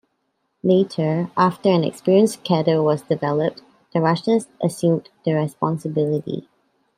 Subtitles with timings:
[0.63, 3.61] Later, after an experienced cadre was developed,
[3.93, 6.49] the Russians assumed the responsibility.